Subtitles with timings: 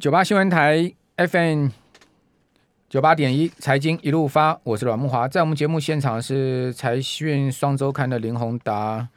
[0.00, 1.70] 九八新闻台 FM
[2.88, 9.08] 九八点一财经一路发，我是阮木华，在我们节目现场是财讯双周刊的林宏达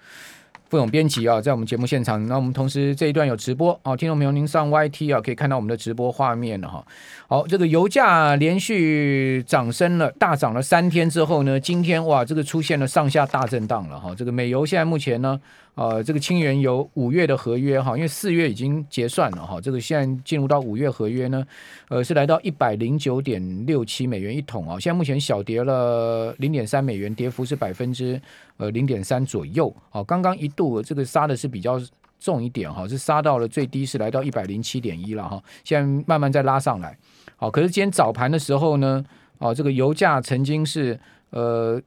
[0.70, 6.84] 副总编辑啊，在我们节目现场，那我们同时这一段有直播啊，听众朋友您上 YT 啊，可以看到我们的直播画面了哈。
[7.28, 14.16] 好，这个油价连续涨升了，大涨了三天之后呢，今天哇，这个出现了上下大震荡了哈。
[14.16, 15.40] 这个美油现在目前呢。
[15.74, 21.48] 呃，这个轻原油五月的合约哈，因为四月已经结算了哈，这个现在进入到五月合约呢，
[21.88, 28.22] 呃，是来到一百零九点六七美元一桶啊，现在目前小跌了零点三美元，跌幅是百分之
[28.58, 29.74] 呃零点三左右。
[29.90, 31.82] 好，刚刚一度这个杀的是比较
[32.20, 36.96] 重一点哈，是杀到了最低是来到一百零七点一了哈，现在慢慢再拉上来。
[37.38, 39.04] 好，可是今天早盘的时候呢，
[39.38, 41.00] 哦，这个油价曾经是
[41.30, 41.82] 呃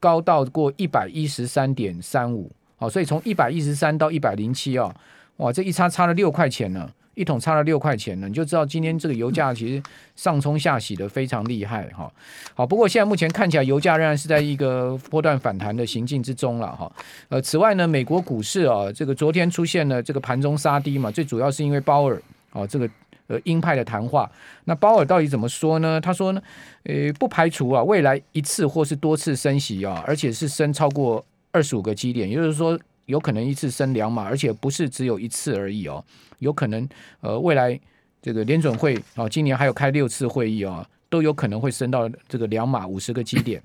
[0.00, 2.50] 高到过一百一十三点三五。
[2.78, 4.94] 好，所以从一百一十三到一百零七啊，
[5.38, 9.82] 哇，这一差差了六块钱呢，一桶差了六块钱呢，你就知道今天这个油价其实
[10.14, 12.12] 上冲下洗的非常厉害哈。
[12.54, 16.92] 好，不过现在目前看起来油价仍然是在一个波段反弹的行进之中了哈。
[17.30, 22.20] 呃，此外呢，美国股市啊，这个昨天出现了这个盘中杀低嘛，最主要是因为鲍尔
[22.52, 22.86] 啊这个
[23.28, 24.30] 呃鹰派的谈话。
[24.64, 25.98] 那鲍尔到底怎么说呢？
[25.98, 26.42] 他说呢，
[26.82, 31.24] 呃，不排除啊未来一次或是多次升息啊，而且是升超过。
[31.56, 36.04] 二十五个基点，也就是说，有可能一次升两码，而且不是只有一次而已哦，
[36.40, 36.86] 有可能
[37.22, 37.80] 呃，未来
[38.20, 43.62] 这个联准会哦，今年还有开六次会议哦，都有可能会升到这个两码五十个基点。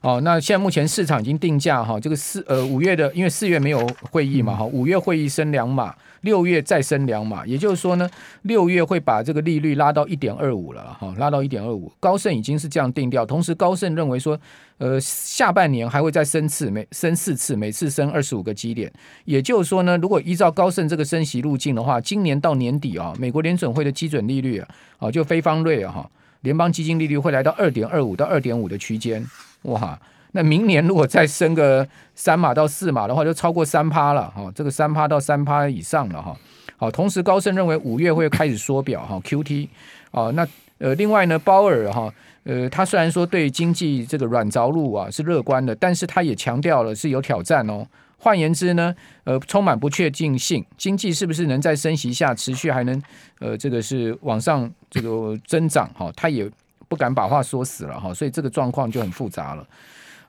[0.00, 8.08] 哦，那现在目前市场已经定价哈，这个四呃五月的，因为四月没有会议嘛哈，五月会议升两码，六月再升两码，也就是说呢，
[8.42, 11.92] 六月会把这个利率拉到一点二五了哈，拉到一点二五。
[12.00, 14.38] 高盛已经是这样定调，同时高盛认为说，
[14.78, 18.92] 呃，下半年还会再升次，每升四次，每次升二十五个基点。
[19.24, 24.62] 也就是说呢，如果依照高盛这个升息路径的话，今年到年底啊，美国联准会的基准利率
[24.98, 26.10] 啊，就非方瑞啊哈，
[26.42, 29.26] 联邦基金利率会来到二点二五到二点五的区间。
[29.62, 29.98] 哇，
[30.32, 36.36] 那明年如果再升个三码到四码的话，就超过三趴了哈，这个三趴到三趴以上了哈。
[36.76, 39.68] 好，同时高盛认为五月会开始缩表哈，QT
[40.10, 40.46] 啊，那
[40.78, 42.12] 呃，另外呢，鲍尔哈，
[42.44, 47.86] 呃，他虽然说对经济这个软着陆啊是乐观的，但是他也强调了是有挑战哦。
[48.18, 53.00] 换言之呢，呃，充满不确定性，经济是不是能在升息下持续还能
[53.38, 56.50] 呃这个是往上这个增长哈，他也。
[56.88, 59.66] 不敢把话说死了哈，所以这个状况就很复杂了。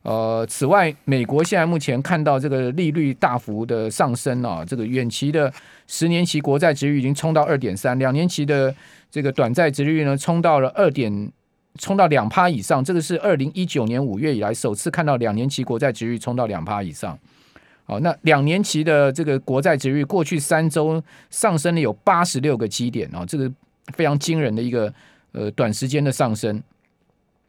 [0.04, 5.52] 呃，此外，美国现在目前看到这个利率大幅的上升啊，这个远期的
[5.88, 8.76] 十年期国债殖率已经冲到二点三，两年期的
[9.10, 11.32] 这个短债殖率呢冲到了二点，
[11.80, 17.18] 冲到两趴以上，这个是二零一九年五月以来首次看到两年期国债殖率冲到两趴以上。
[17.86, 23.50] 好，那两年期的这个国债殖率过去三周上升了有八十六个基点啊，这个
[23.94, 24.94] 非常惊人的一个。
[25.36, 26.62] 呃，短时间的上升，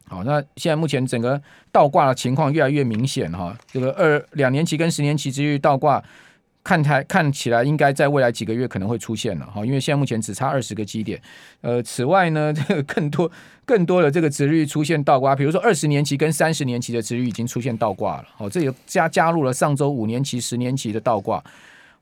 [0.07, 3.57] 好，那现在目前整个倒挂的情况越来越明显哈。
[3.71, 6.03] 这个二两年期跟十年期之间倒挂，
[6.63, 11.19] 看台看起来应该在未来几个月可能会出现了哈，因为现在目前只差二十个基点。
[11.61, 13.31] 呃，此外呢，这个更多
[13.65, 18.27] 更多的这个殖率出现倒挂，比如说二十年期跟三十年期的殖率已经出现倒挂了。
[18.35, 21.43] 好，这也加加入了上周五年期、十年期的倒挂。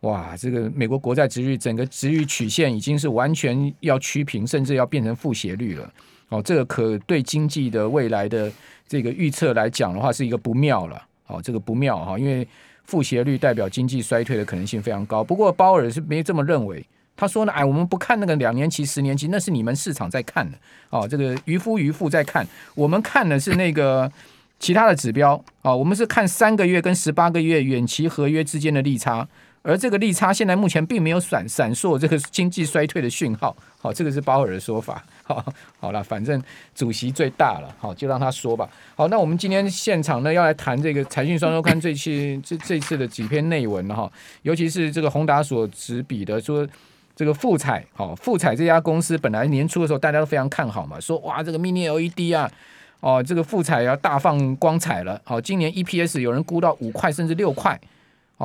[0.02, 5.90] 哇，这个美国国债殖率整个殖率曲线已经是完全要趋平，甚至要变成负斜率了。
[6.34, 8.52] 哦，这个可对经济的未来的
[8.88, 11.00] 这个预测来讲的话，是一个不妙了。
[11.28, 12.48] 哦，这个不妙哈，因为
[12.86, 15.24] 负斜率代表经济衰退的可能性非常高。
[15.24, 16.84] 不过鲍尔是没这么认为，
[17.16, 20.58] 他说呢，哎，我们不看那个两年期、十年期，那是你们市场在看的。
[20.90, 24.12] 哦，这个渔夫渔妇在看，我们看的是那个
[24.58, 25.40] 其他的指标。
[25.62, 29.28] 哦，我们是看三个月跟十八个月远期合约之间的利差。
[29.64, 35.44] 而这个利差现在目前并没有闪闪烁这个经济衰退的讯号，好，这个是鲍尔的说法， 好，
[35.80, 36.42] 好了，反正
[36.76, 38.70] 主席最大了，好，就让他说吧。
[38.94, 46.68] 好，那我们今天现场呢要来谈这个财讯双周刊这期这这次的几篇内文哈，尤其是这个宏达所执笔的说
[47.16, 52.52] 这个富采，好，富采这家公司本来年初的时候大家都非常看好嘛，说哇这个 Mini LED 啊，
[53.00, 57.80] 哦这个富采要大放光彩了，好，今年 EPS 有人估到五块甚至六块。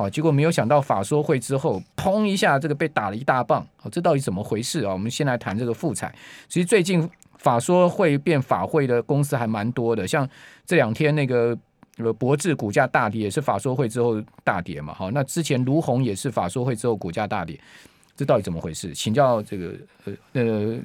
[0.03, 3.65] 哦，结果没有想到法说会之后，砰一下，这个被打了一大棒。
[3.83, 4.93] 哦，这到底怎么回事啊？
[4.93, 6.13] 我们先来谈这个复彩。
[6.47, 10.27] 其实最近法说会变法会的公司还蛮多的，像
[10.65, 11.57] 这两天那个
[11.97, 14.93] 呃博智股价大跌，也是法说会之后大跌嘛。
[14.93, 17.59] 好，那之前卢鸿也是法说会之后股价大跌，
[18.15, 18.93] 这到底怎么回事？
[18.93, 19.73] 请教这个
[20.05, 20.79] 呃呃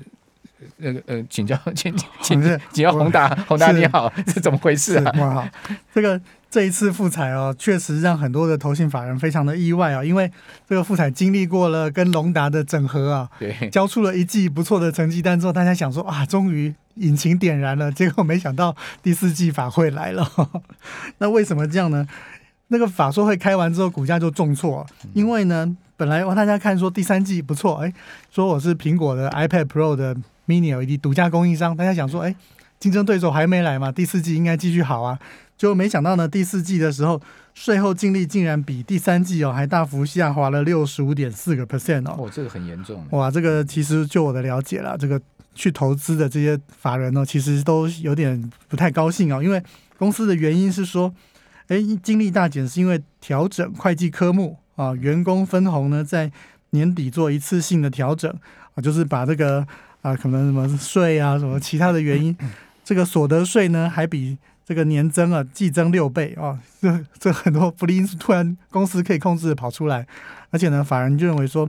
[0.76, 2.40] 那个呃，请教请请
[2.72, 5.12] 请教宏达宏达你好，是怎么回事啊？
[5.34, 5.48] 好，
[5.92, 6.18] 这个
[6.54, 10.30] 这一次富采哦，确实让很多的投信法人非常的意外啊，因为
[10.68, 20.30] 这个富采经历过了跟隆达的整合啊，对，交出了一季不错的成绩单之后，大家想说啊，终于引擎点燃了，结果没想到第四季法会来了，
[21.18, 22.06] 那为什么这样呢？
[22.68, 25.76] 那个法说会开完之后，股价就重挫，因为呢。
[25.96, 27.92] 本来大家看说第三季不错，哎，
[28.30, 30.14] 说我是苹果的 iPad Pro 的
[30.46, 32.34] Mini LED 独家供应商，大家想说，哎，
[32.80, 35.16] 竞争对手还没来嘛，第四季应该继续好啊，
[35.56, 37.20] 就没想到呢，第四季的时候
[37.54, 45.20] 税后净利竟然比第三季哦还大幅下滑了六十五点四个 percent 哦，哦，这个很严重，哇，这个其实就我的了解啦，这个
[45.54, 49.62] 去投资的这些法人呢，其实都有点不太高兴哦，因为
[49.96, 51.14] 公司的原因是说，
[51.68, 54.58] 哎，净利大减是因为调整会计科目。
[54.76, 56.32] 啊，员工分红呢，在
[56.70, 58.28] 年底做一次性的调整
[58.74, 59.64] 啊，就是把这个
[60.02, 62.36] 啊，可能什么税啊，什么其他的原因，
[62.82, 70.06] 这个所得税呢，还比这个年增啊，季增六倍啊，这这很多不利因素突然公司可以控制跑出来，
[70.50, 71.68] 而且呢，法人就认为说，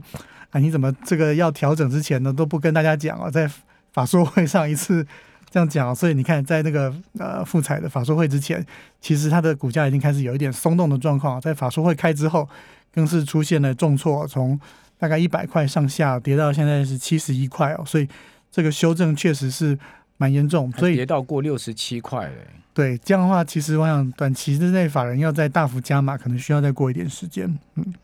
[0.50, 3.50] 啊，你怎么这个要调整之前呢，都不跟大家讲啊，在
[3.92, 5.06] 法说会上一次。
[5.48, 8.62] 这样讲，所以你看，在那个呃复采的法说会之前，
[9.00, 11.40] 其实它的股价已经开始有一点松动的状况。
[11.40, 12.46] 在法说会开之后，
[12.92, 14.58] 更是出现了重挫，从
[14.98, 17.84] 大概一百块上下跌到现在是七十一块哦。
[17.86, 18.06] 所以
[18.50, 19.78] 这个修正确实是
[20.18, 22.32] 蛮严重，所以跌到过六十七块了。
[22.76, 27.58] 对，这样的话，其实我想短期之内法人要再大幅加码，可能需要再过一点时间。
[27.76, 27.94] 嗯。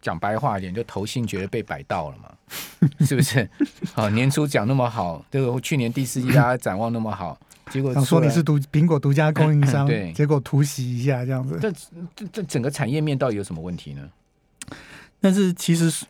[0.00, 2.30] 讲白话一点，就投信觉得被摆到了嘛，
[3.06, 3.48] 是不是？
[3.92, 7.36] 好，年初讲那么好，这个去年第四季大家展望那么好，
[7.72, 11.58] 结果说你是独苹果独家供应商， 对，结果突袭一下这样子。
[11.60, 11.72] 这
[12.14, 14.02] 这这整个产业面到底有什么问题呢？
[15.20, 16.04] 但是其实，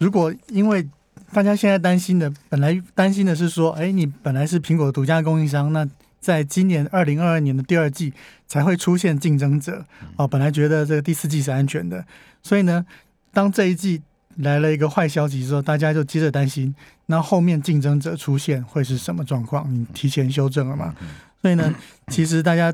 [0.00, 0.88] 如果因为
[1.30, 5.86] 大家现在担心的，本来担心的是说，哎，你本来是苹果独家供应商，那
[6.24, 8.14] 在今年二零二二年的第二季
[8.46, 9.84] 才会出现竞争者
[10.16, 10.26] 哦。
[10.26, 12.06] 本来觉得这个第四季是安全的，
[12.42, 12.86] 所以呢。
[13.34, 14.00] 当这一季
[14.36, 16.72] 来了一个坏消息之后，大家就接着担心，
[17.06, 19.68] 那后面竞争者出现会是什么状况？
[19.74, 20.94] 你提前修正了嘛？
[21.42, 21.74] 所以呢，
[22.06, 22.72] 其实大家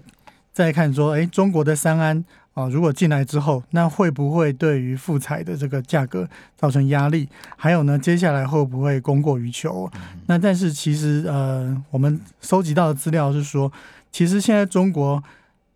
[0.53, 2.23] 再看说，哎，中国的三安
[2.61, 7.29] 啊，如果进来之后，那会不会对于复彩的这个价格造成压力？
[7.57, 9.91] 还有呢，接下来会不会供过于求？
[10.27, 13.73] 那但是其实呃，我们收集到的资料是说，
[14.13, 15.23] 其实现在中国。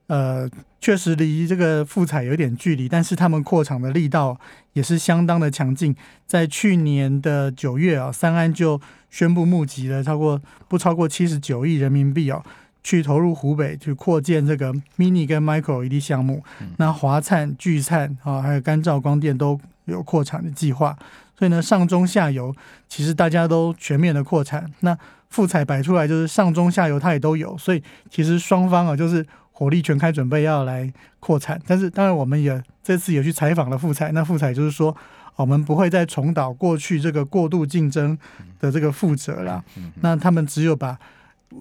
[0.06, 0.46] 呃，
[0.82, 4.38] 确实离这个复彩有点距离，但是他们扩厂的力道
[4.74, 5.96] 也是相当的强劲。
[6.26, 8.78] 在去年的九月啊，三安就
[9.08, 10.38] 宣布募集了超过
[10.68, 12.44] 不超过七十九亿人民币哦，
[12.84, 16.44] 去投入湖北去扩建这个 mini 跟 micro LED 项目。
[16.60, 20.96] 嗯、那华灿、聚灿啊，还有干兆光电都有扩产的计划。
[21.36, 22.54] 所以呢，上中下游
[22.88, 24.70] 其实大家都全面的扩产。
[24.80, 24.96] 那
[25.30, 29.26] 富彩摆出来就是上中下游它也都有，所以其实双方啊就是。
[29.56, 34.92] 火力全开，准备要来扩产，但是当然我们也这次也去采访了富彩，那富彩就是说，
[35.36, 38.18] 我们不会再重蹈过去这个过度竞争
[38.58, 39.64] 的这个覆辙了。
[40.00, 40.98] 那他们只有把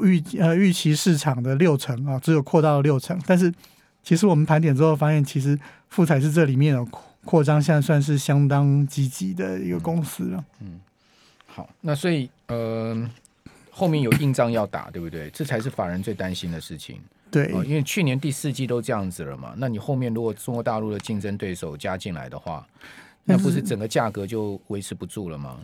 [0.02, 3.20] 预呃预期市场的六成啊，只有扩到了六成。
[3.26, 3.54] 但是
[4.04, 5.58] 其实我们盘点之后发现，其实
[5.90, 6.86] 富彩是这里面的
[7.26, 10.44] 扩张，现在算是相当积极的一个公司了。
[10.60, 10.80] 嗯，
[11.46, 13.10] 好，那所以呃
[13.72, 15.30] 后面有硬仗要打，对不对？
[15.30, 17.00] 这才是法人最担心的事情。
[17.32, 22.64] 对，因为去年第四季都这样子了嘛，那你后面如果中国大陆的竞争对手加进来的话，
[23.24, 25.58] 那不是整个价格就维持不住了吗？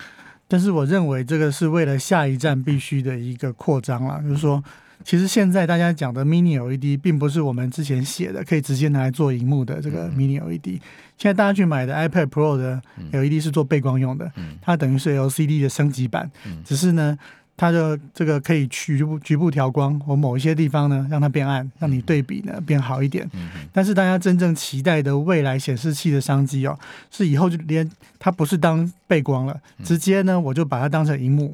[0.49, 4.61] 但是我认为这个是为了下一站必须的一个扩张啦，就是说，
[5.05, 10.81] 其实现在大家讲的 Mini LED 并不是我们之前写的可以直接拿来做荧幕的这个 Mini LED，
[11.17, 12.81] 现在大家去买的 iPad Pro 的
[13.13, 14.29] LED 是做背光用的，
[14.61, 16.29] 它等于是 LCD 的升级版，
[16.65, 17.17] 只是呢。
[17.59, 23.29] 它的这个可以局部局部调光，或某一些地方呢，让它变暗，让你对比呢变好一点。
[23.73, 26.79] 但是大家真正期待的未来显示器的商机哦，
[27.11, 31.53] 是以后就连它不是当背光了，直接呢我就把它当成荧幕，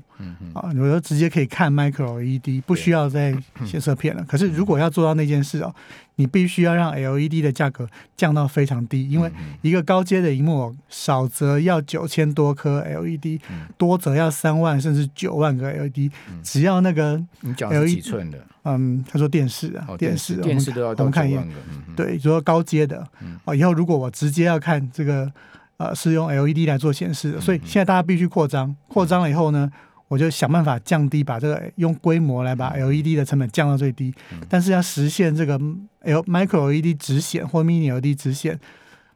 [0.54, 3.36] 啊，我就直接可以看 Micro LED，不需要再
[3.66, 4.24] 显色片了。
[4.26, 5.74] 可是如果要做到那件事哦。
[6.18, 9.32] 你必须要让 LED 的价格降到非常低，因为
[9.62, 13.42] 一个高阶的荧幕少则要九千多颗 LED，
[13.78, 16.12] 多则要三万甚至九万个 LED。
[16.42, 21.48] 只要那个 LED 几寸的，嗯，他说电视啊，电视，电视都要我们看一眼，
[21.96, 23.06] 对，就说高阶的
[23.44, 25.32] 啊，以后如果我直接要看这个，
[25.78, 29.70] 呃，是用 LED 来做显示的，所以现在大家必须扩张，扩张了以后呢，
[30.08, 34.14] 我就想办法降低，把这个用规模来把 LED 的成本降到最低，
[34.48, 35.60] 但是要实现这个
[36.02, 38.60] L Micro LED 直显或 Mini LED 直显，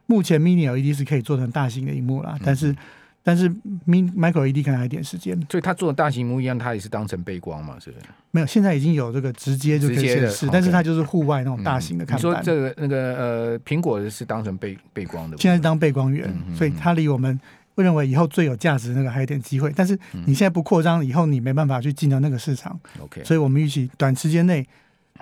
[0.06, 2.76] 目前 Mini LED 是可以做成大型的荧幕啦，但是。
[3.22, 3.50] 但是
[3.86, 5.38] Mini Micro LED 可能还有一点时间。
[5.52, 8.06] 所以它做的大型幕一样，它也是当成背光嘛，是不是？
[8.32, 12.18] 没有，现在已经有这个直接就可以显示，但是它就是户外那种大型的看板。
[12.18, 17.38] 嗯、你说这个那个呃，苹果是当成背背光的，现在是当背光源，所以它离我们
[17.80, 19.72] 会认为以后最有价值的那个还有点机会。
[19.76, 22.80] 但是你现在不扩张，以后你没办法去进到那个市场。
[23.00, 24.68] OK，所以我们预期短时间内。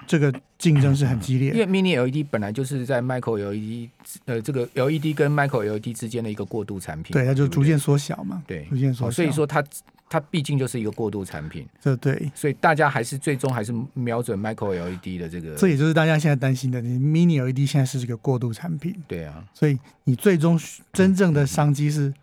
[0.05, 3.89] 这个竞争是很激烈，因为 Mini LED 本来就是在 Micro LED
[4.25, 9.63] 呃，这个 LED 跟 Micro LED 之间的一个过渡产品，对，它就逐渐缩小嘛，对，逐渐缩小，所以说它
[10.07, 20.59] 它毕竟就是一个过渡产品，这对，所以大家还是最终还是瞄准 Micro LED 的这个，这也就是大家现在担心的，你 Mini LED 现在是这个过渡产品，对啊，所以你最终
[20.93, 22.13] 真正的商机是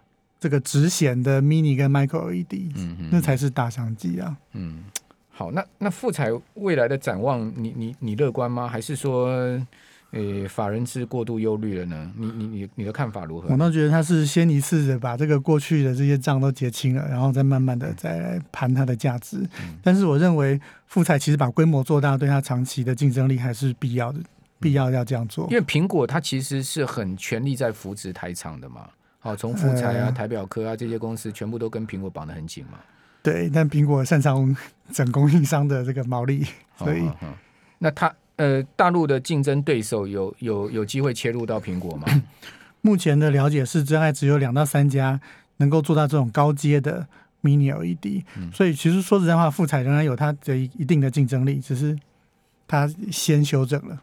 [0.45, 4.85] 这个直显的 Mini 跟 Micro LED，嗯嗯，那才是大商机啊，嗯。
[5.31, 8.69] 好，那那富彩未来的展望你，你你你乐观吗？
[8.69, 9.29] 还是说，
[10.11, 12.13] 呃、欸，法人是过度忧虑了呢？
[12.15, 13.49] 你你你你的看法如何？
[13.49, 19.39] 我倒觉得他是先一次的把这个过去的这些账都结清了，然后再慢慢的再来盘它的价值。
[19.63, 24.21] 嗯、但是我认为富彩其实把规模做大，对它长期的竞争力还是必要的，
[24.61, 25.49] 必要要这样做。
[25.51, 28.87] 因为苹果它其实是很全力在扶持台厂的嘛。
[29.25, 32.79] 好，从富彩啊、台表科啊这些公司，全部都跟苹果绑得很紧嘛。
[33.23, 34.55] 对，但苹果擅长
[34.93, 37.11] 整供应商的这个毛利， 所以
[37.79, 42.07] 那他呃，大陆的竞争对手有有有机会切入到苹果吗？
[42.83, 45.19] 目前的了解是，真爱只有两到三家
[45.57, 47.07] 能够做到这种高阶的
[47.43, 51.99] Mini LED，嗯，所以其实说实在话，富彩仍然有它的一定的竞争力，只是
[52.69, 54.03] 它先修正了。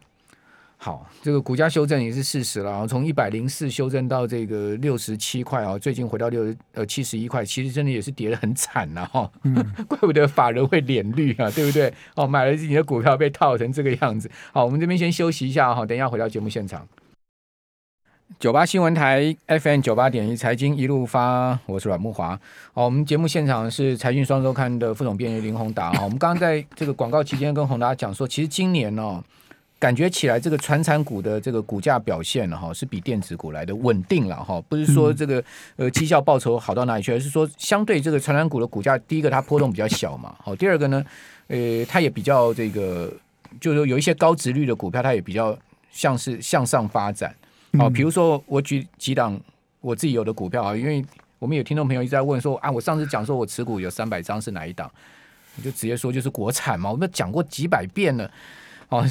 [0.84, 9.54] 好，这个股价修正也是事实了啊，从一百零四修正到这个六十七块啊，最近回到六呃七十一块，其实真的也是跌得很惨了哈，嗯、
[9.86, 11.94] 怪不得法人会脸绿啊，对不对？
[12.16, 14.28] 哦，买了你的股票被套成这个样子。
[14.52, 16.84] 好，我们这边先休息一下哈，等一下回到节目现场。
[18.40, 22.30] 九八新闻台 FM 九八点一财经一路发，我是阮木华。
[22.72, 25.92] 好，我们节目现场是财讯双周刊的副总编辑林宏达。
[25.92, 29.22] 好，我们刚刚在这个广告期间跟宏达讲说，其实今年哦。
[29.82, 34.62] 感觉起来，这个传产股的这个股价表现了哈，是比电子股来的稳定了哈。
[34.68, 35.42] 不是说这个
[35.74, 40.36] 呃绩效报酬好到哪里去，而是说相对这个传产股的股价，第一个它波动比较小嘛。
[40.38, 41.04] 好，第二个呢，
[41.48, 43.12] 呃，它也比较这个，
[43.60, 45.58] 就是说有一些高值率的股票，它也比较
[45.90, 47.34] 像是向上发展。
[47.76, 49.36] 好，比如说我举几档
[49.80, 51.04] 我自己有的股票啊，因为
[51.40, 54.88] 我们有听众朋友一直在问说啊，我上次讲说我持股有三百张是哪一档，
[55.56, 58.30] 我就直接说就是国产嘛，我们讲过几百遍了。
[58.88, 59.04] 哦，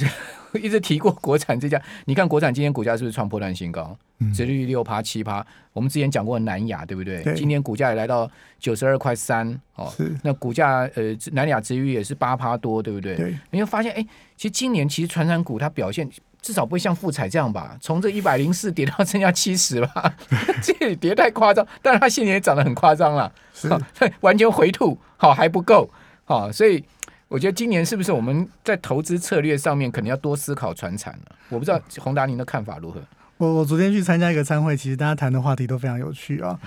[0.61, 3.97] 一直提过国产这家，你看国产今天股价是不是创破断新高？
[4.35, 5.45] 殖利率六趴七趴。
[5.73, 7.23] 我们之前讲过南亚，对不对？
[7.23, 8.29] 对，今天股价也来到
[8.59, 9.47] 九十二块三。
[9.75, 9.91] 哦，
[10.23, 13.15] 那股价呃南亚殖利率也是八趴多，对不对？
[13.15, 13.35] 对。
[13.49, 14.05] 你会发现，哎，
[14.35, 16.07] 其实今年其实传产股它表现
[16.41, 17.77] 至少不会像富彩这样吧？
[17.81, 20.13] 从这一百零四跌到剩下七十吧，
[20.61, 21.65] 这也跌太夸张。
[21.81, 23.81] 但是它现在也涨得很夸张了，是、哦、
[24.21, 25.89] 完全回吐，好、哦、还不够，
[26.25, 26.83] 好、哦，所以。
[27.31, 31.35] 我觉得今年是不是我们在投资策略上面可能要多思考传产了？
[31.47, 33.01] 我不知道宏达您的看法如何？
[33.37, 36.59] 我我昨天去参加一个参会，其实大家谈的话题都非常有趣啊。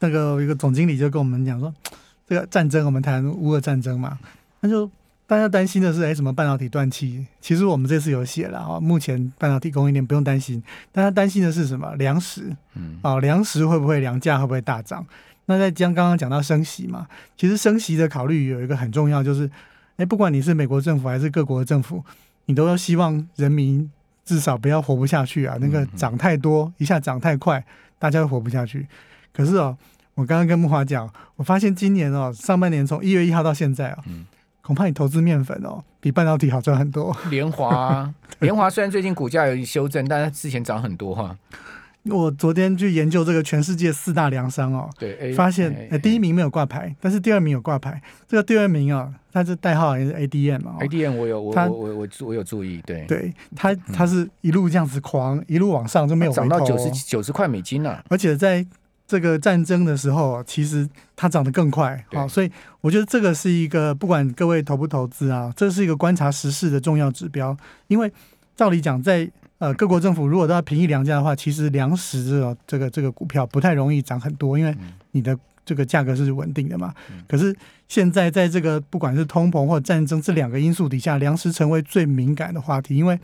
[0.00, 1.72] 那个一个总经理就跟我们讲说，
[2.28, 4.18] 这个战争我们谈乌俄战争嘛，
[4.60, 4.90] 那就
[5.26, 7.26] 大家担心的是，哎，什么半导体断气？
[7.40, 10.62] 其实我们这次有写了啊，目前半导体供应链不用担心，
[10.92, 11.94] 大家担心的是什么？
[11.94, 15.06] 粮食，嗯，啊，粮食会不会粮价会不会大涨？
[15.46, 17.08] 那在将刚刚讲到升息嘛，
[17.38, 19.50] 其实升息的考虑有一个很重要就是。
[20.00, 22.02] 哎，不管你是美国政府还是各国的政府，
[22.46, 23.90] 你都要希望人民
[24.24, 25.58] 至少不要活不下去啊！
[25.60, 27.62] 那个涨太多，一下涨太快，
[27.98, 28.86] 大家都活不下去。
[29.30, 29.76] 可是哦，
[30.14, 34.24] 我刚刚跟木华讲，我发现今年哦，上半年从一月一号到现在啊、哦，
[34.62, 37.14] 恐怕你投资面粉哦，比半导体好赚很多。
[37.28, 41.36] 联华，联华虽然最近股价有修正，但是之前涨很多哈。
[42.04, 48.00] 我昨天去研究这个全世界四大粮商哦，对，发现呃第一名没有挂牌，但是第二名有挂牌。
[48.26, 58.02] 这个第二名啊，它是代号也是 ADM 嘛，ADM 我有我我我我我有注意，对对，它它是一路这样子狂一路往上就没有涨到九十九十块美金了。
[58.08, 58.64] 而且在
[59.06, 67.54] 这个战争的时候，其实它涨得更快啊，所以我觉得这个是一个不管各位投不投资啊，这是一个观察时事的重要指标，
[67.88, 68.10] 因为
[68.56, 69.30] 照理讲在。
[69.60, 74.74] 呃，各国政府如果都要平抑粮价的话，其实粮食这个这个这个股票不太容易涨很多，因为
[75.10, 76.94] 你的这个价格是稳定的嘛。
[77.28, 77.54] 可是
[77.86, 83.20] 现在在这个不管是通膨或战争这两个因素底下，粮食成为最敏感的话题，因为，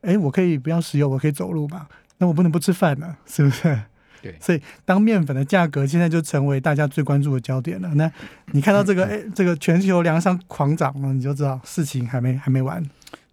[0.00, 3.78] 哎，我可以不要石油，我可以走路嘛，那我不能不吃饭呢，是不是？
[4.22, 4.34] 对。
[4.40, 7.94] 所以当面粉的价格现在就成为大家最关注的焦点了。
[7.96, 8.10] 那
[8.52, 12.82] 你看到这个，哎，这个全球粮商狂涨了，你就知道事情还没还没完。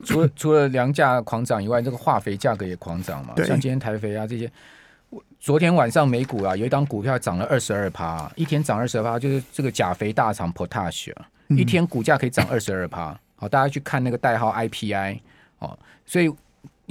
[0.04, 3.34] 除了 除了粮价狂涨以外，这个化肥价格也狂涨嘛。
[3.38, 4.52] 像今天台肥啊这些，
[5.40, 11.14] 昨天晚上美股啊，有一档股票涨了二十二趴，一天涨二十二趴，就是这个钾肥大厂 Potash，
[11.50, 13.18] 一天股价可以涨二十二趴。
[13.36, 15.20] 好，大家去看那个代号 IPI
[15.60, 16.30] 哦，所以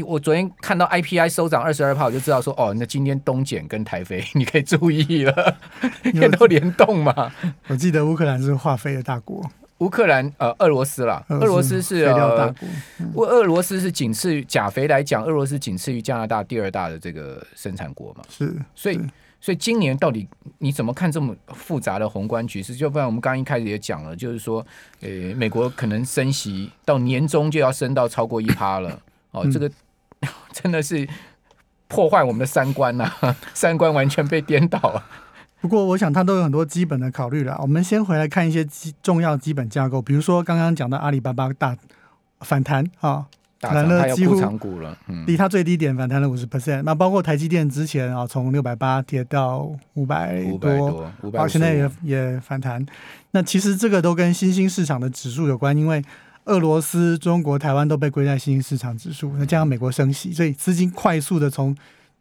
[0.02, 5.56] 我昨天看到 IPI 收涨二十二趴，我就知道说哦，那今天东碱跟台肥 你可以注意了，
[6.14, 7.32] 因为 都联动嘛。
[7.66, 9.44] 我记得乌克兰是化肥的大国。
[9.78, 12.54] 乌克兰呃，俄罗斯啦，俄罗斯是呃，
[13.14, 18.22] 俄罗斯是仅次于钾肥来讲，俄罗斯仅次于加拿大第二大的这个生产国嘛。
[18.28, 19.00] 是，所以
[19.40, 20.26] 所以今年到底
[20.58, 22.74] 你怎么看这么复杂的宏观局势？
[22.74, 24.66] 就不然我们刚刚一开始也讲了，就是说，
[25.00, 29.00] 呃，美国可能升息到年终就要升到超过一趴了。
[29.30, 29.70] 哦，这个
[30.52, 31.08] 真的是
[31.86, 35.06] 破坏我们的三观呐、啊，三观完全被颠倒了。
[35.60, 37.56] 不过，我想它都有很多基本的考虑了。
[37.60, 41.76] 我们先回来看一些基重要基本架构，比如说刚刚讲的阿里巴巴大
[42.40, 43.26] 反弹啊，
[43.60, 44.38] 反弹了几乎
[44.78, 44.96] 了
[45.26, 46.82] 离它最低点反弹了五十 percent。
[46.82, 52.86] 那包括台积电之前啊，从六百八跌到五百多，好，现在也也反弹。
[53.32, 56.00] 那其实这个都跟新兴市场的指数有关，因为
[56.44, 61.76] 俄罗斯、中国、台湾都被归在新兴市场指数，那加上美国升息，所以资金快速的从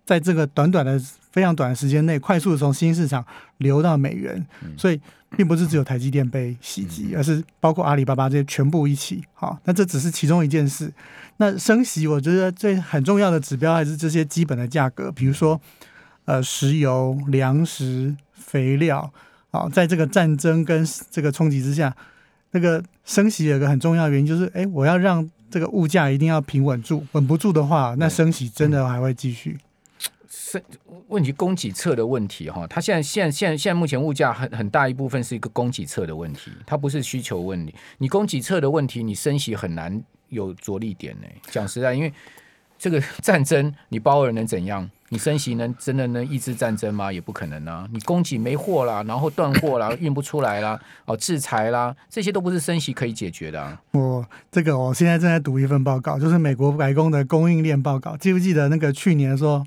[0.08, 1.00] 在这个短短的。
[1.30, 3.24] 非常短的时间内，快速的从新兴市场
[3.58, 4.44] 流到美元，
[4.76, 5.00] 所以
[5.36, 9.24] 并不是只有台积电被袭击，而是包括阿里巴巴这些全部一起。
[9.36, 10.92] 好，那这只是其中一件事。
[11.36, 15.62] 那升息，我觉得最很重要的指标还是这些基本的价格，比如说
[16.26, 19.14] 呃，石油、粮食、肥料。
[19.52, 21.96] 好，在这个战争跟这个冲击之下，
[22.50, 29.56] 那个升息有一个很重要的原因就是，哎，我要让这个物价一定要平稳住，稳不住的话，那升息真的还会继续。
[30.29, 30.62] 是
[31.07, 37.74] 问题供给侧的问题哈，它现在现在现在现在目前物价很很大一部分是一个供给侧的问题，它不是需求问题。
[38.00, 41.27] 你供给侧的问题，你升息很难有着力点呢。
[41.50, 42.13] 讲实在，因为
[42.77, 44.89] 这个 战争，你包尔能怎样？
[45.10, 47.10] 你升息能真的能抑制战争吗？
[47.10, 47.88] 也不可能啊！
[47.93, 53.81] 你供给没货啦，然后断货啦，运不出来啦，哦，制裁啦，这些都不是升息可以解决的啊。
[53.93, 58.17] 我这个我现在正在读一份报告，就是美国白宫的供应链报告。
[58.17, 59.65] 记不记得那个去年说？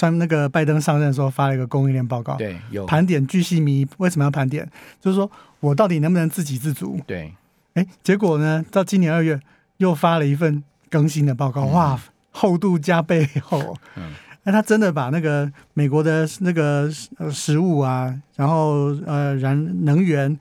[0.00, 3.88] 像那个拜登上任的时候发了一个供应链报告，对，有盘点巨细靡遗。
[3.98, 4.66] 为什么要盘点？
[4.98, 5.30] 就是说
[5.60, 6.98] 我到底能不能自给自足？
[7.06, 7.34] 对，
[7.74, 9.38] 哎，结果呢，到今年二月
[9.76, 13.76] 又发了一份更新的报告，嗯、哇，厚度加倍厚。
[13.96, 16.90] 嗯，那他真的把那个美国的那个
[17.30, 20.34] 食物啊，然后呃燃能源、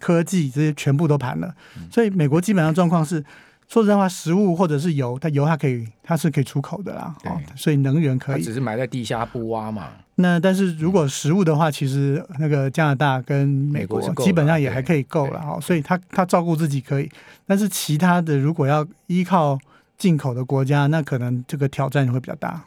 [0.00, 3.24] 科技这些全部都盘了，嗯、所以美国基本上状况是。
[3.68, 7.14] 说实在话，食物或者是油，它油它可以，它是可以出口的啦。
[7.24, 9.88] 哦，所以能源可以，只是埋在地下不挖嘛。
[10.14, 15.60] 那但是如果食物的话，其实那个加拿大跟美国基本上也还可以够了哦。
[15.60, 17.08] 所以它它照顾自己可以，
[17.46, 19.58] 但是其他的如果要依靠
[19.98, 22.64] 进口的国家，那可能这个挑战会比较大。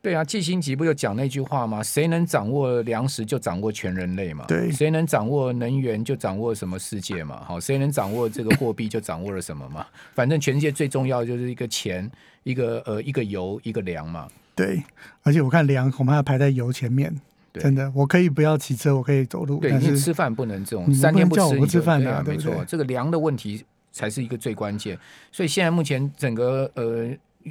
[0.00, 1.82] 对啊，季辛吉不就讲那句话吗？
[1.82, 4.44] 谁能掌握粮食，就掌握全人类嘛。
[4.46, 7.42] 对，谁能掌握能源，就掌握什么世界嘛。
[7.44, 9.84] 好，谁能掌握这个货币，就掌握了什么嘛。
[10.14, 12.08] 反正全世界最重要的就是一个钱，
[12.44, 14.28] 一个呃，一个油，一个粮嘛。
[14.54, 14.80] 对，
[15.24, 17.12] 而且我看粮恐怕要排在油前面。
[17.52, 19.58] 对真的，我可以不要骑车，我可以走路。
[19.58, 22.64] 对，但是你吃饭不能这种三天不吃不吃饭的，啊、没错。
[22.66, 24.96] 这个粮的问题才是一个最关键。
[25.32, 27.10] 所以现在目前整个呃。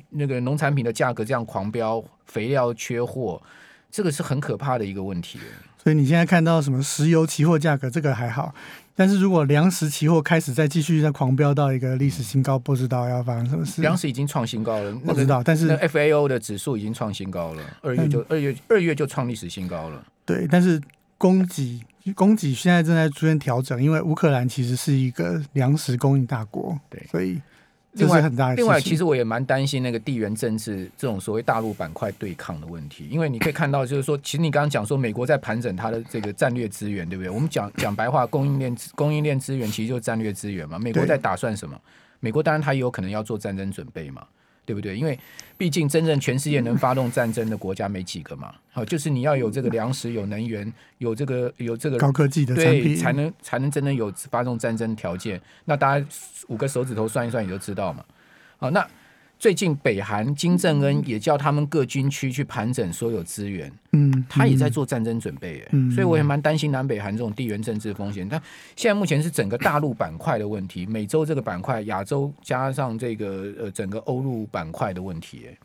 [0.10, 3.42] 那个农产品的价格这样狂飙，肥料缺货，
[3.90, 5.40] 这个是很可怕的一个问题。
[5.82, 8.54] 所以你现在看到什么石油期货价格，这个还好，
[8.94, 13.82] 但是如果粮食期货开始再继续再狂飙到一个历史新高，不知道要发生什么事。
[13.82, 20.04] 粮食已经创新高了，不知道，但是 FAO 的指数已经创新高了，二月就二月二月就创历史新高了。
[20.26, 20.82] 对，但是
[21.18, 21.80] 供给
[22.14, 27.40] 供给现在正在出现调整，因为乌克兰其实是一个粮食供应大国，对，所以。
[27.98, 37.30] 另外，另外，其实我也蛮担心那个地缘政治这种所谓大陆板块对抗的问题，因为你可以看到，就是说，其实你刚刚讲说，美国在盘整它的这个战略资源，对不对？
[37.30, 40.78] 我们讲 讲白话，供应链供应链资源其实就是战略资源嘛。
[40.80, 41.80] 美国在打算什么？
[42.20, 44.26] 美国当然它也有可能要做战争准备嘛。
[44.68, 44.96] 对不对？
[44.96, 45.18] 因为
[45.58, 48.54] 毕竟真正全世界能发动战争的国家没几个嘛。
[48.72, 55.42] 好，就是你要有这个粮食、有能源、有这个有这个高科技的产品，才能才能真正有发动战争条件。
[55.66, 56.06] 那大家
[56.50, 58.04] 五个手指头算一算，你就知道嘛。
[58.58, 58.86] 好，那。
[59.40, 68.28] 最近北韩金正恩也叫他们各军区去盘整所有资源，嗯，他也在做战争准备，哎，嗯，所以我也蛮担心南北韩这种地缘政治风险。
[68.28, 68.42] 但
[68.76, 75.58] 现在目前是整个大陆板块的问题，美洲这个板块，亚洲加上这个呃整个欧陆板块的问题，哎，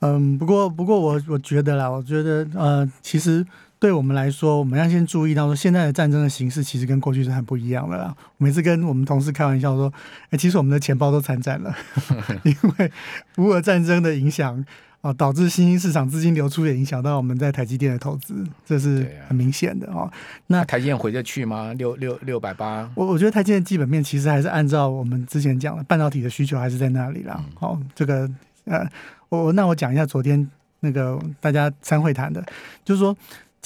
[0.00, 3.44] 嗯，不过不过我我觉得啦，我觉得呃，其实
[3.78, 8.14] 对我们来说，我们要先注意到说，现在的战争的形式其实跟过去是很不一样的啦。
[8.38, 9.92] 每次跟我们同事开玩笑说，
[10.30, 11.74] 哎，其实我们的钱包都参战了，
[12.44, 12.92] 因为
[13.36, 14.64] 乌俄战争的影响。
[15.02, 20.10] 哦，导致新兴市场资金流出，也影响到我们在台积电的投资，这是很明显的哦。
[20.48, 21.72] 那台积电回得去吗？
[21.74, 22.90] 六六六百八？
[22.96, 27.40] 我我觉得台积电基本面其实还是按照我们之前讲的半导体的需求还是在那里啦。
[27.54, 28.28] 好、嗯哦，这个
[28.64, 28.84] 呃，
[29.28, 32.44] 我那我讲一下昨天那个大家参会谈的，
[32.84, 33.16] 就是说，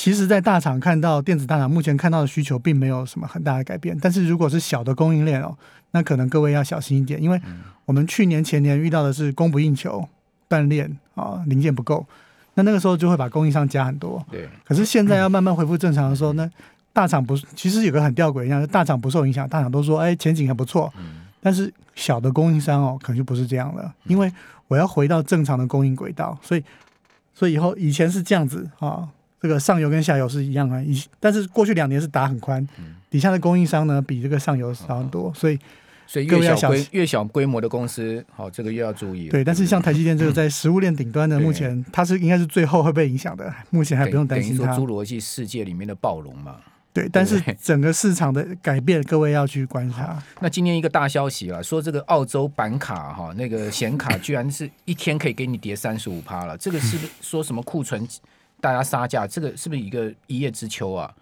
[0.02, 5.54] 其实，在大厂看到电子大厂目前看到的需求并没有什么很大的改变，但是如果是小的供应链哦，
[5.90, 7.38] 那可能各位要小心一点，因为
[7.84, 10.08] 我们去年前年遇到的是供不应求。
[10.48, 12.06] 断链啊，零件不够，
[12.54, 14.24] 那那个时候就会把供应商加很多。
[14.30, 16.50] 对，可是现在要慢慢恢复正常的时候呢，
[16.94, 20.90] 大厂不，其实有个很吊诡一样，大厂不受影响，大厂都说哎前景很不错。
[20.98, 21.20] 嗯。
[21.42, 24.32] 但是小的供应商哦，可能就不是这样了，因为
[24.66, 26.64] 我要回到正常的供应轨道，所以
[27.34, 29.06] 所以以后以前是这样子啊，
[29.40, 32.66] 这个上游跟下游是一样啊，以但是过去两年是打很宽，
[33.09, 35.59] 底下的供应商呢比这个上游少很多，所以。
[36.12, 39.29] 所以越小规越小规模的公司，好，这个又要注意。
[39.29, 44.64] 对，但是像台积电这个在食物链顶端的，目前它是应该是最后会被影响的，目前还不用担心它。
[44.64, 46.57] 等于说侏罗纪世界里面的暴龙嘛。
[46.92, 50.20] 对，但是整个市场的改变，各位要去观察。
[50.40, 58.05] 那今天一个大消息啊，说这个澳洲板卡哈那个显卡居然是一天可以给你跌三十五趴了，这个是不是说什么库存
[58.60, 59.26] 大家杀价？
[59.26, 61.12] 这个是不是一个一叶知秋啊？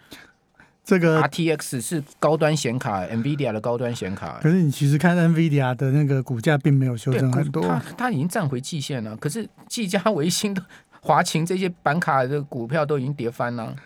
[0.84, 4.38] 这个 RTX 是高端显卡，NVIDIA 的高端显卡。
[4.42, 9.14] 可是你其实看 NVIDIA 的那个股价并没有修正很多，它它已经站回季线了。
[9.18, 10.56] 可是技嘉、微星、
[11.02, 13.76] 华擎这些板卡的股票都已经跌翻了。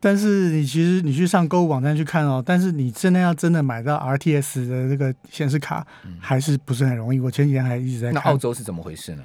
[0.00, 5.86] 但是你其实你去上购物网站去看哦，但是你真的要真的买到 RTX 的这个显示卡，
[6.18, 7.20] 还是不是很容易。
[7.20, 8.14] 我前几天还一直在看。
[8.14, 9.22] 那澳洲是怎么回事呢？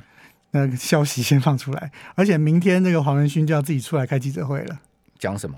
[0.54, 4.80] 那个消息先放出来，而且明天那个黄仁勋就要自己出来开记者会了，
[5.20, 5.58] 讲什么？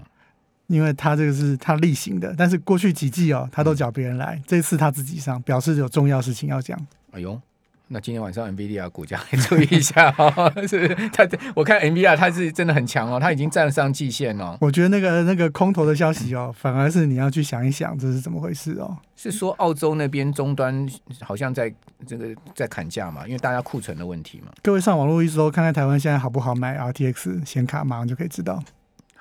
[0.67, 6.75] 因为他这个是他例行的，但是过去几季哦，他都找别人来，嗯、这次他自己上，表示有重要事情要讲。
[7.11, 7.39] 哎呦，
[7.87, 14.57] 那今天晚上 NVIDIA 股价还 注意一下哦， 是他，我看 NVIDIA 它是真的很强哦，它已经站上季线哦。
[14.59, 18.97] 我觉得那个那个空头的消息哦，反而是你要去想一想，这是怎么回事哦？
[19.15, 20.87] 是说澳洲那边终端
[21.21, 21.71] 好像在
[22.07, 24.51] 这个在砍价嘛，因为大家库存的问题嘛。
[24.63, 28.63] 各位上网络一搜，看看台湾现在好不好买 RTX 显卡，马上就可以知道。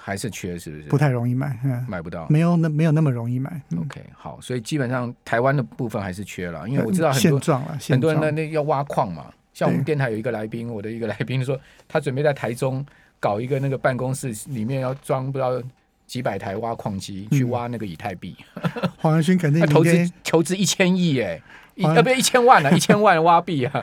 [0.07, 0.83] 还是缺是不是？
[0.83, 3.59] 不太容易买，嗯，买不到，没有那没有那么容易买。
[3.79, 7.41] OK，好，所以基本上台湾的部分还是缺了，因为我知道很多
[7.89, 9.33] 很多人那那要挖矿嘛。
[9.55, 12.85] 像我们电台有一个来宾，我的一个来宾说，他准备在台中
[13.19, 15.59] 搞一个那个办公室，里面要装不知道
[16.07, 18.37] 几百台挖矿机去挖那个以太币。
[19.01, 21.41] 黄仁勋肯定 他投资投资一千亿哎，
[21.77, 22.69] 要不要一千万啊？
[22.77, 23.83] 一千万挖币啊！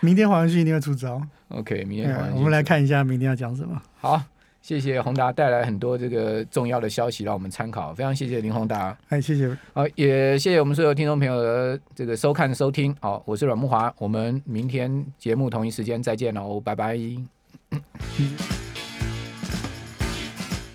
[0.00, 1.22] 明天黄仁勋一定会出招。
[1.50, 3.80] OK，明天黄仁勋，我们来看一下明天要讲什么。
[4.00, 4.20] 好。
[4.62, 8.96] 谢谢宏达带来很多这个重要的消息让我们参考，非常谢谢林宏达。
[9.08, 9.54] 哎，谢谢。
[9.74, 12.94] 好，也谢谢我们所有听众朋友的这个收看收听。
[13.00, 16.96] 好，我是阮慕华，我们明天节目同一时间再见喽，拜拜。